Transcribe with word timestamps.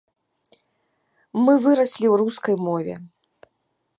Мы 1.43 1.53
выраслі 1.67 2.07
ў 2.13 2.15
рускай 2.23 2.55
мове. 2.69 2.95